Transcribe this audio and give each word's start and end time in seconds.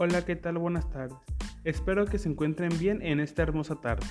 Hola, 0.00 0.24
¿qué 0.24 0.36
tal? 0.36 0.58
Buenas 0.58 0.88
tardes. 0.90 1.18
Espero 1.64 2.06
que 2.06 2.18
se 2.18 2.28
encuentren 2.28 2.70
bien 2.78 3.02
en 3.02 3.18
esta 3.18 3.42
hermosa 3.42 3.80
tarde. 3.80 4.06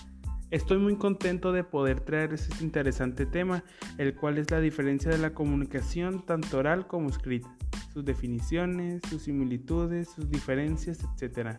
Estoy 0.51 0.79
muy 0.79 0.97
contento 0.97 1.53
de 1.53 1.63
poder 1.63 2.01
traerles 2.01 2.49
este 2.49 2.65
interesante 2.65 3.25
tema, 3.25 3.63
el 3.97 4.13
cual 4.13 4.37
es 4.37 4.51
la 4.51 4.59
diferencia 4.59 5.09
de 5.09 5.17
la 5.17 5.33
comunicación 5.33 6.25
tanto 6.25 6.57
oral 6.57 6.87
como 6.87 7.07
escrita, 7.07 7.47
sus 7.93 8.03
definiciones, 8.03 9.01
sus 9.09 9.21
similitudes, 9.21 10.09
sus 10.09 10.29
diferencias, 10.29 10.99
etc. 11.21 11.51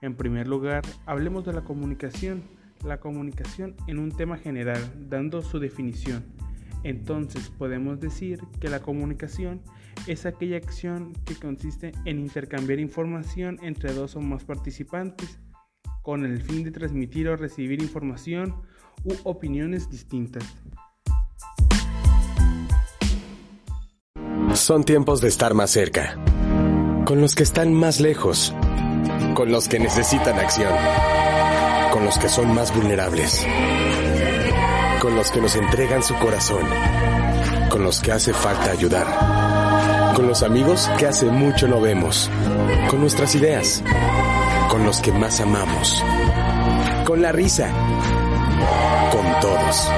En 0.00 0.14
primer 0.16 0.48
lugar, 0.48 0.82
hablemos 1.04 1.44
de 1.44 1.52
la 1.52 1.62
comunicación. 1.62 2.44
La 2.82 2.98
comunicación 2.98 3.74
en 3.88 3.98
un 3.98 4.10
tema 4.10 4.38
general, 4.38 4.80
dando 5.10 5.42
su 5.42 5.58
definición. 5.58 6.24
Entonces 6.82 7.50
podemos 7.50 8.00
decir 8.00 8.40
que 8.60 8.68
la 8.68 8.80
comunicación 8.80 9.62
es 10.06 10.26
aquella 10.26 10.56
acción 10.56 11.12
que 11.24 11.34
consiste 11.34 11.92
en 12.04 12.20
intercambiar 12.20 12.78
información 12.78 13.58
entre 13.62 13.92
dos 13.92 14.16
o 14.16 14.20
más 14.20 14.44
participantes 14.44 15.38
con 16.02 16.24
el 16.24 16.40
fin 16.40 16.62
de 16.62 16.70
transmitir 16.70 17.28
o 17.28 17.36
recibir 17.36 17.82
información 17.82 18.54
u 19.04 19.14
opiniones 19.24 19.90
distintas. 19.90 20.44
Son 24.54 24.84
tiempos 24.84 25.20
de 25.20 25.28
estar 25.28 25.54
más 25.54 25.70
cerca, 25.70 26.16
con 27.04 27.20
los 27.20 27.34
que 27.34 27.42
están 27.42 27.74
más 27.74 28.00
lejos, 28.00 28.54
con 29.34 29.50
los 29.50 29.68
que 29.68 29.78
necesitan 29.78 30.38
acción, 30.38 30.72
con 31.92 32.04
los 32.04 32.18
que 32.18 32.28
son 32.28 32.54
más 32.54 32.74
vulnerables 32.74 33.44
con 35.00 35.14
los 35.14 35.30
que 35.30 35.40
nos 35.40 35.54
entregan 35.56 36.02
su 36.02 36.14
corazón, 36.16 36.62
con 37.70 37.82
los 37.82 38.00
que 38.00 38.12
hace 38.12 38.32
falta 38.32 38.70
ayudar, 38.70 40.14
con 40.14 40.26
los 40.26 40.42
amigos 40.42 40.90
que 40.98 41.06
hace 41.06 41.26
mucho 41.26 41.68
no 41.68 41.80
vemos, 41.80 42.30
con 42.88 43.00
nuestras 43.00 43.34
ideas, 43.34 43.82
con 44.70 44.84
los 44.84 45.00
que 45.00 45.12
más 45.12 45.40
amamos, 45.40 46.02
con 47.04 47.22
la 47.22 47.32
risa, 47.32 47.70
con 49.10 49.40
todos. 49.40 49.90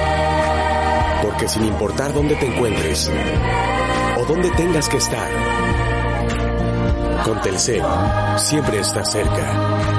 Porque 1.21 1.47
sin 1.47 1.65
importar 1.65 2.13
dónde 2.13 2.35
te 2.35 2.47
encuentres 2.47 3.09
o 4.17 4.25
dónde 4.25 4.49
tengas 4.51 4.89
que 4.89 4.97
estar, 4.97 5.29
con 7.25 7.41
Telcel 7.41 7.83
siempre 8.37 8.79
estás 8.79 9.11
cerca. 9.11 9.98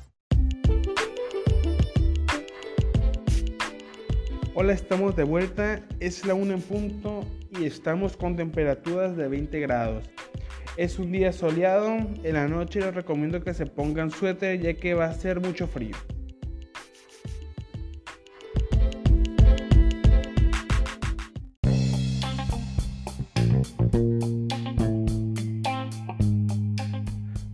Hola, 4.63 4.73
estamos 4.73 5.15
de 5.15 5.23
vuelta, 5.23 5.81
es 5.99 6.23
la 6.23 6.35
1 6.35 6.53
en 6.53 6.61
punto 6.61 7.25
y 7.49 7.65
estamos 7.65 8.15
con 8.15 8.35
temperaturas 8.35 9.17
de 9.17 9.27
20 9.27 9.59
grados. 9.59 10.07
Es 10.77 10.99
un 10.99 11.11
día 11.11 11.33
soleado, 11.33 11.97
en 12.23 12.33
la 12.33 12.47
noche 12.47 12.79
les 12.79 12.93
recomiendo 12.93 13.43
que 13.43 13.55
se 13.55 13.65
pongan 13.65 14.11
suéter 14.11 14.61
ya 14.61 14.75
que 14.75 14.93
va 14.93 15.05
a 15.05 15.13
ser 15.15 15.39
mucho 15.39 15.65
frío. 15.65 15.95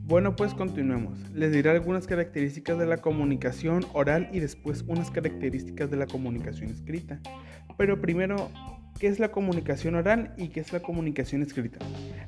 Bueno, 0.08 0.38
pues 0.38 0.54
continuemos. 0.54 1.20
Les 1.34 1.52
diré 1.52 1.70
algunas 1.70 2.08
características 2.08 2.80
de 2.80 2.86
la 2.86 3.00
comunicación 3.00 3.84
oral 3.92 4.30
y 4.32 4.40
después 4.40 4.86
unas 4.88 5.12
características 5.12 5.92
de 5.92 5.98
la 5.98 6.08
comunicación 6.08 6.70
escrita. 6.70 7.20
Pero 7.78 8.00
primero, 8.00 8.50
¿qué 9.02 9.08
es 9.08 9.20
la 9.20 9.32
comunicación 9.32 9.96
oral 9.96 10.34
y 10.38 10.48
qué 10.48 10.62
es 10.62 10.72
la 10.72 10.80
comunicación 10.80 11.42
escrita? 11.42 11.80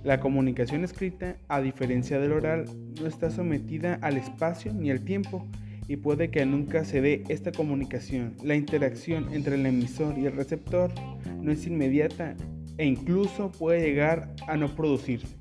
La 0.03 0.19
comunicación 0.19 0.83
escrita, 0.83 1.37
a 1.47 1.61
diferencia 1.61 2.19
del 2.19 2.33
oral, 2.33 2.65
no 2.99 3.07
está 3.07 3.31
sometida 3.31 3.97
al 4.01 4.17
espacio 4.17 4.73
ni 4.73 4.91
al 4.91 5.05
tiempo 5.05 5.47
y 5.87 5.95
puede 5.95 6.31
que 6.31 6.45
nunca 6.45 6.83
se 6.83 6.99
dé 6.99 7.23
esta 7.29 7.53
comunicación. 7.53 8.35
La 8.43 8.55
interacción 8.55 9.33
entre 9.33 9.55
el 9.55 9.65
emisor 9.65 10.19
y 10.19 10.25
el 10.25 10.33
receptor 10.33 10.91
no 11.41 11.49
es 11.49 11.65
inmediata 11.65 12.35
e 12.77 12.85
incluso 12.85 13.53
puede 13.53 13.79
llegar 13.79 14.35
a 14.49 14.57
no 14.57 14.67
producirse. 14.75 15.39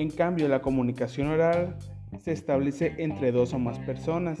En 0.00 0.08
cambio, 0.08 0.48
la 0.48 0.62
comunicación 0.62 1.28
oral 1.28 1.76
se 2.20 2.32
establece 2.32 2.94
entre 2.96 3.32
dos 3.32 3.52
o 3.52 3.58
más 3.58 3.78
personas 3.80 4.38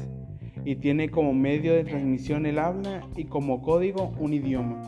y 0.64 0.76
tiene 0.76 1.10
como 1.10 1.34
medio 1.34 1.74
de 1.74 1.84
transmisión 1.84 2.46
el 2.46 2.58
habla 2.58 3.06
y 3.14 3.26
como 3.26 3.60
código 3.60 4.14
un 4.18 4.32
idioma. 4.32 4.80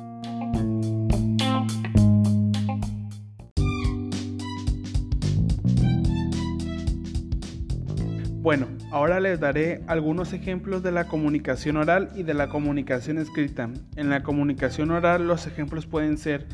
Bueno, 8.40 8.66
ahora 8.90 9.20
les 9.20 9.40
daré 9.40 9.82
algunos 9.88 10.32
ejemplos 10.32 10.82
de 10.82 10.90
la 10.90 11.06
comunicación 11.06 11.76
oral 11.76 12.10
y 12.14 12.22
de 12.22 12.32
la 12.32 12.48
comunicación 12.48 13.18
escrita. 13.18 13.68
En 13.96 14.08
la 14.08 14.22
comunicación 14.22 14.90
oral 14.90 15.28
los 15.28 15.46
ejemplos 15.46 15.84
pueden 15.84 16.16
ser 16.16 16.46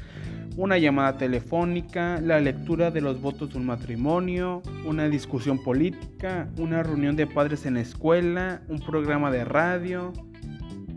una 0.59 0.77
llamada 0.77 1.17
telefónica, 1.17 2.21
la 2.21 2.41
lectura 2.41 2.91
de 2.91 3.01
los 3.01 3.21
votos 3.21 3.53
de 3.53 3.59
un 3.59 3.67
matrimonio, 3.67 4.61
una 4.85 5.09
discusión 5.09 5.63
política, 5.63 6.49
una 6.59 6.83
reunión 6.83 7.15
de 7.15 7.29
padres 7.29 7.65
en 7.65 7.75
la 7.75 7.81
escuela, 7.81 8.61
un 8.69 8.81
programa 8.81 9.31
de 9.31 9.45
radio, 9.45 10.13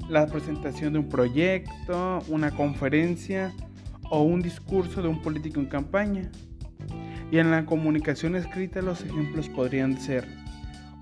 la 0.09 0.25
presentación 0.25 0.93
de 0.93 0.99
un 0.99 1.09
proyecto, 1.09 2.23
una 2.27 2.49
conferencia 2.49 3.53
o 4.09 4.23
un 4.23 4.41
discurso 4.41 5.03
de 5.03 5.09
un 5.09 5.21
político 5.21 5.59
en 5.59 5.67
campaña. 5.67 6.31
Y 7.31 7.37
en 7.37 7.51
la 7.51 7.67
comunicación 7.67 8.35
escrita 8.35 8.81
los 8.81 9.03
ejemplos 9.03 9.47
podrían 9.47 10.01
ser 10.01 10.27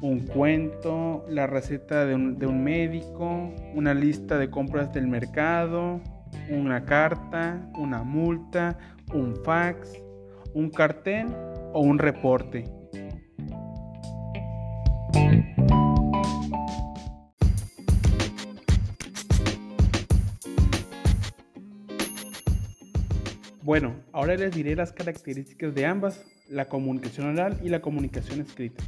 un 0.01 0.19
cuento, 0.19 1.25
la 1.29 1.47
receta 1.47 2.05
de 2.05 2.13
un, 2.13 2.37
de 2.37 2.45
un 2.45 2.61
médico, 2.61 3.53
una 3.73 3.93
lista 3.93 4.37
de 4.37 4.49
compras 4.49 4.93
del 4.93 5.07
mercado, 5.07 6.01
una 6.49 6.83
carta, 6.85 7.69
una 7.77 8.03
multa, 8.03 8.77
un 9.13 9.35
fax, 9.43 9.93
un 10.53 10.69
cartel 10.69 11.27
o 11.73 11.81
un 11.81 11.99
reporte. 11.99 12.65
Bueno, 23.63 23.93
ahora 24.13 24.35
les 24.35 24.55
diré 24.55 24.75
las 24.75 24.91
características 24.91 25.75
de 25.75 25.85
ambas, 25.85 26.25
la 26.49 26.65
comunicación 26.65 27.27
oral 27.27 27.59
y 27.63 27.69
la 27.69 27.81
comunicación 27.81 28.41
escrita. 28.41 28.83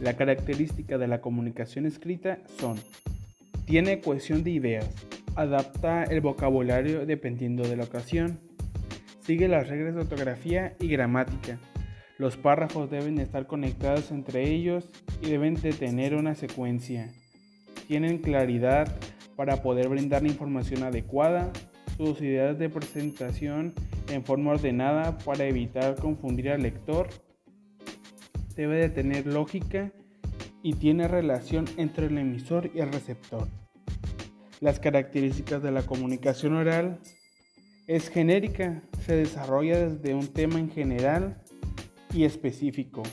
La 0.00 0.14
característica 0.14 0.98
de 0.98 1.06
la 1.06 1.20
comunicación 1.20 1.86
escrita 1.86 2.40
son, 2.58 2.80
tiene 3.64 4.00
cohesión 4.00 4.42
de 4.42 4.50
ideas, 4.50 4.88
Adapta 5.38 6.02
el 6.02 6.20
vocabulario 6.20 7.06
dependiendo 7.06 7.62
de 7.62 7.76
la 7.76 7.84
ocasión. 7.84 8.40
Sigue 9.20 9.46
las 9.46 9.68
reglas 9.68 9.94
de 9.94 10.00
ortografía 10.00 10.74
y 10.80 10.88
gramática. 10.88 11.60
Los 12.16 12.36
párrafos 12.36 12.90
deben 12.90 13.20
estar 13.20 13.46
conectados 13.46 14.10
entre 14.10 14.50
ellos 14.50 14.90
y 15.22 15.30
deben 15.30 15.54
de 15.54 15.72
tener 15.72 16.16
una 16.16 16.34
secuencia. 16.34 17.12
Tienen 17.86 18.18
claridad 18.18 18.92
para 19.36 19.62
poder 19.62 19.88
brindar 19.88 20.22
la 20.22 20.28
información 20.28 20.82
adecuada. 20.82 21.52
Sus 21.96 22.20
ideas 22.20 22.58
de 22.58 22.68
presentación 22.68 23.74
en 24.10 24.24
forma 24.24 24.50
ordenada 24.50 25.18
para 25.18 25.44
evitar 25.44 25.94
confundir 25.94 26.50
al 26.50 26.62
lector. 26.62 27.10
Debe 28.56 28.78
de 28.78 28.88
tener 28.88 29.24
lógica 29.24 29.92
y 30.64 30.72
tiene 30.72 31.06
relación 31.06 31.66
entre 31.76 32.06
el 32.06 32.18
emisor 32.18 32.72
y 32.74 32.80
el 32.80 32.90
receptor. 32.90 33.46
Las 34.60 34.80
características 34.80 35.62
de 35.62 35.70
la 35.70 35.82
comunicación 35.82 36.54
oral 36.54 36.98
es 37.86 38.08
genérica, 38.08 38.82
se 39.06 39.14
desarrolla 39.14 39.88
desde 39.88 40.14
un 40.14 40.26
tema 40.26 40.58
en 40.58 40.70
general 40.70 41.40
y 42.12 42.24
específico. 42.24 43.04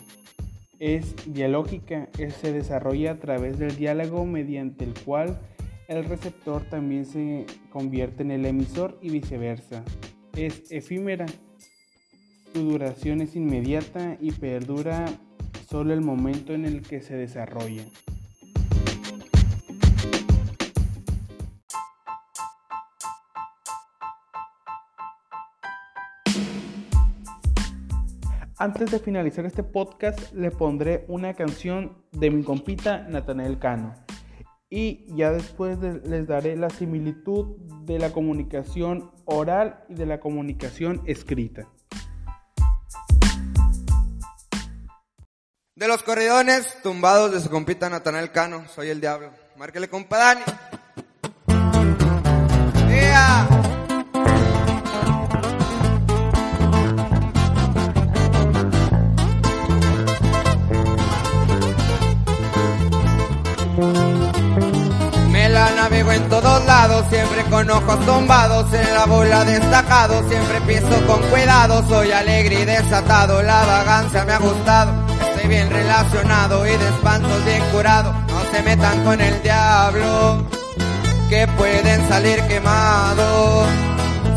Es 0.80 1.16
dialógica, 1.28 2.10
se 2.42 2.52
desarrolla 2.52 3.12
a 3.12 3.20
través 3.20 3.60
del 3.60 3.76
diálogo 3.76 4.26
mediante 4.26 4.86
el 4.86 4.94
cual 5.06 5.40
el 5.88 6.04
receptor 6.06 6.64
también 6.64 7.06
se 7.06 7.46
convierte 7.70 8.24
en 8.24 8.32
el 8.32 8.46
emisor 8.46 8.98
y 9.02 9.12
viceversa. 9.12 9.84
Es 10.36 10.72
efímera, 10.72 11.28
su 12.54 12.62
duración 12.62 13.22
es 13.22 13.36
inmediata 13.36 14.18
y 14.20 14.32
perdura 14.32 15.06
solo 15.70 15.94
el 15.94 16.02
momento 16.02 16.54
en 16.54 16.66
el 16.66 16.82
que 16.82 17.02
se 17.02 17.16
desarrolla. 17.16 17.84
Antes 28.58 28.90
de 28.90 29.00
finalizar 29.00 29.46
este 29.46 29.64
podcast, 29.64 30.32
le 30.32 30.50
pondré 30.50 31.04
una 31.10 31.34
canción 31.34 32.06
de 32.14 32.30
mi 32.30 32.42
compita 32.42 33.00
Natanael 33.00 33.60
Cano. 33.60 33.94
Y 34.70 35.14
ya 35.14 35.32
después 35.32 35.78
les 35.80 36.26
daré 36.26 36.56
la 36.56 36.70
similitud 36.70 37.58
de 37.84 38.00
la 38.00 38.14
comunicación 38.14 39.12
oral 39.26 39.84
y 39.90 39.96
de 39.96 40.06
la 40.06 40.22
comunicación 40.22 41.02
escrita. 41.06 41.68
De 45.76 45.90
los 45.90 46.02
corridones 46.04 46.82
tumbados 46.82 47.34
de 47.34 47.42
su 47.42 47.50
compita 47.50 47.90
Natanael 47.90 48.32
Cano, 48.32 48.66
soy 48.70 48.88
el 48.88 49.02
diablo. 49.02 49.32
Márquele 49.58 49.90
compa 49.90 50.18
Dani. 50.18 50.42
Siempre 67.10 67.44
con 67.46 67.70
ojos 67.70 68.06
tumbados, 68.06 68.74
en 68.74 68.94
la 68.94 69.06
bola 69.06 69.44
destacado, 69.44 70.28
siempre 70.30 70.62
piso 70.62 71.08
con 71.08 71.22
cuidado, 71.30 71.84
soy 71.88 72.12
alegre 72.12 72.62
y 72.62 72.66
desatado, 72.66 73.42
la 73.42 73.66
vagancia 73.66 74.26
me 74.26 74.34
ha 74.34 74.40
gustado, 74.40 74.92
estoy 75.28 75.50
bien 75.50 75.70
relacionado 75.70 76.66
y 76.66 76.72
de 76.72 76.90
espantos 76.90 77.46
bien 77.46 77.64
curado, 77.72 78.14
no 78.28 78.52
se 78.52 78.64
metan 78.64 79.04
con 79.04 79.20
el 79.20 79.42
diablo, 79.42 80.46
que 81.30 81.48
pueden 81.58 82.08
salir 82.08 82.42
quemados. 82.44 83.68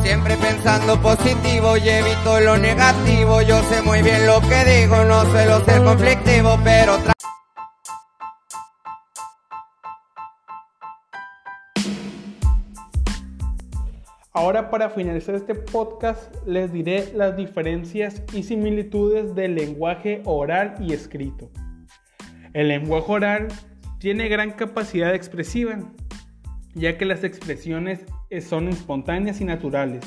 Siempre 0.03 0.37
pensando 0.39 0.99
positivo 1.03 1.77
y 1.77 1.87
evito 1.87 2.41
lo 2.41 2.57
negativo. 2.57 3.43
Yo 3.43 3.61
sé 3.69 3.83
muy 3.83 4.01
bien 4.01 4.27
lo 4.27 4.41
que 4.41 4.65
digo, 4.65 5.05
no 5.05 5.23
suelo 5.31 5.63
ser 5.67 5.85
conflictivo, 5.85 6.59
pero 6.65 6.99
Ahora 14.39 14.71
para 14.71 14.89
finalizar 14.91 15.35
este 15.35 15.57
podcast 15.57 16.33
les 16.47 16.73
diré 16.73 17.13
las 17.13 17.37
diferencias 17.37 18.23
y 18.33 18.45
similitudes 18.45 19.35
del 19.35 19.57
lenguaje 19.57 20.23
oral 20.27 20.77
y 20.79 20.93
escrito. 20.93 21.51
El 22.53 22.69
lenguaje 22.69 23.11
oral 23.11 23.49
tiene 23.99 24.29
gran 24.29 24.53
capacidad 24.53 25.13
expresiva, 25.13 25.81
ya 26.73 26.97
que 26.97 27.05
las 27.05 27.25
expresiones 27.25 28.05
son 28.49 28.69
espontáneas 28.69 29.41
y 29.41 29.45
naturales. 29.45 30.05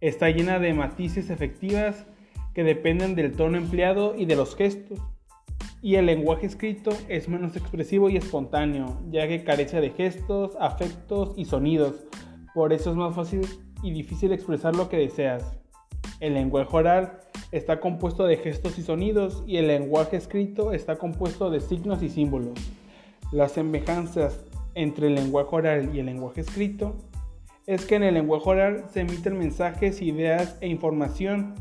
Está 0.00 0.30
llena 0.30 0.58
de 0.58 0.72
matices 0.72 1.28
efectivas 1.28 2.06
que 2.54 2.64
dependen 2.64 3.14
del 3.14 3.32
tono 3.32 3.58
empleado 3.58 4.14
y 4.16 4.24
de 4.24 4.36
los 4.36 4.56
gestos. 4.56 4.98
Y 5.82 5.96
el 5.96 6.06
lenguaje 6.06 6.46
escrito 6.46 6.92
es 7.10 7.28
menos 7.28 7.56
expresivo 7.56 8.08
y 8.08 8.16
espontáneo, 8.16 9.02
ya 9.10 9.28
que 9.28 9.44
carece 9.44 9.82
de 9.82 9.90
gestos, 9.90 10.56
afectos 10.58 11.34
y 11.36 11.44
sonidos, 11.44 12.06
por 12.54 12.72
eso 12.72 12.90
es 12.90 12.96
más 12.96 13.14
fácil 13.14 13.46
y 13.82 13.90
difícil 13.90 14.32
expresar 14.32 14.74
lo 14.76 14.88
que 14.88 14.96
deseas. 14.96 15.58
El 16.20 16.34
lenguaje 16.34 16.74
oral 16.74 17.20
está 17.50 17.80
compuesto 17.80 18.26
de 18.26 18.36
gestos 18.36 18.78
y 18.78 18.82
sonidos 18.82 19.42
y 19.46 19.56
el 19.56 19.66
lenguaje 19.66 20.16
escrito 20.16 20.72
está 20.72 20.96
compuesto 20.96 21.50
de 21.50 21.60
signos 21.60 22.02
y 22.02 22.08
símbolos. 22.08 22.54
Las 23.32 23.52
semejanzas 23.52 24.44
entre 24.74 25.08
el 25.08 25.16
lenguaje 25.16 25.48
oral 25.50 25.94
y 25.94 25.98
el 25.98 26.06
lenguaje 26.06 26.42
escrito 26.42 26.94
es 27.66 27.84
que 27.86 27.96
en 27.96 28.04
el 28.04 28.14
lenguaje 28.14 28.48
oral 28.48 28.84
se 28.92 29.00
emiten 29.00 29.38
mensajes, 29.38 30.00
ideas 30.00 30.56
e 30.60 30.68
información. 30.68 31.54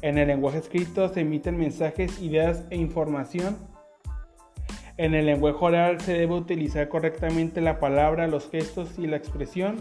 En 0.00 0.16
el 0.16 0.28
lenguaje 0.28 0.58
escrito 0.58 1.08
se 1.08 1.20
emiten 1.20 1.58
mensajes, 1.58 2.20
ideas 2.22 2.64
e 2.70 2.76
información. 2.76 3.56
En 4.96 5.14
el 5.14 5.26
lenguaje 5.26 5.58
oral 5.60 6.00
se 6.00 6.12
debe 6.14 6.34
utilizar 6.34 6.88
correctamente 6.88 7.60
la 7.60 7.80
palabra, 7.80 8.28
los 8.28 8.48
gestos 8.50 8.98
y 8.98 9.06
la 9.06 9.16
expresión. 9.16 9.76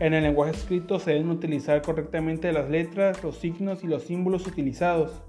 En 0.00 0.12
el 0.12 0.24
lenguaje 0.24 0.50
escrito 0.50 0.98
se 0.98 1.12
deben 1.12 1.30
utilizar 1.30 1.80
correctamente 1.80 2.52
las 2.52 2.68
letras, 2.68 3.22
los 3.22 3.36
signos 3.38 3.84
y 3.84 3.86
los 3.86 4.02
símbolos 4.02 4.44
utilizados. 4.46 5.22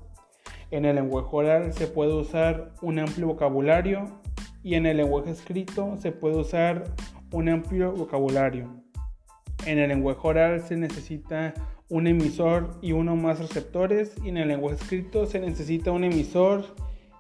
En 0.72 0.86
el 0.86 0.96
lenguaje 0.96 1.30
oral 1.32 1.74
se 1.74 1.86
puede 1.86 2.16
usar 2.16 2.74
un 2.82 2.98
amplio 2.98 3.28
vocabulario 3.28 4.20
y 4.64 4.74
en 4.74 4.88
el 4.88 4.98
lenguaje 4.98 5.30
escrito 5.30 5.96
se 5.98 6.12
puede 6.12 6.38
usar 6.38 6.86
un 7.32 7.48
amplio 7.48 7.92
vocabulario. 7.92 8.84
En 9.68 9.78
el 9.78 9.90
lenguaje 9.90 10.28
oral 10.28 10.62
se 10.62 10.76
necesita 10.76 11.54
un 11.88 12.08
emisor 12.08 12.72
y 12.82 12.94
uno 12.94 13.16
más 13.16 13.38
receptores 13.40 14.16
y 14.24 14.30
en 14.30 14.38
el 14.38 14.48
lenguaje 14.48 14.78
escrito 14.78 15.28
se 15.28 15.40
necesita 15.40 15.92
un 15.92 16.04
emisor 16.04 16.66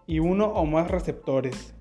y 0.07 0.17
uno 0.17 0.47
o 0.47 0.65
más 0.65 0.89
receptores. 0.89 1.74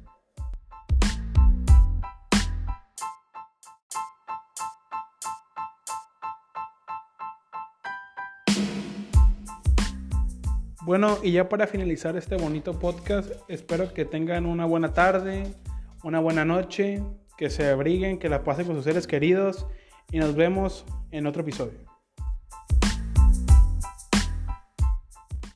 Bueno, 10.84 11.16
y 11.22 11.32
ya 11.32 11.48
para 11.48 11.66
finalizar 11.66 12.14
este 12.18 12.36
bonito 12.36 12.78
podcast, 12.78 13.30
espero 13.48 13.94
que 13.94 14.04
tengan 14.04 14.44
una 14.44 14.66
buena 14.66 14.92
tarde, 14.92 15.44
una 16.02 16.20
buena 16.20 16.44
noche, 16.44 17.02
que 17.38 17.48
se 17.48 17.70
abriguen, 17.70 18.18
que 18.18 18.28
la 18.28 18.44
pasen 18.44 18.66
con 18.66 18.76
sus 18.76 18.84
seres 18.84 19.06
queridos 19.06 19.66
y 20.12 20.18
nos 20.18 20.34
vemos 20.36 20.84
en 21.10 21.26
otro 21.26 21.40
episodio. 21.40 21.93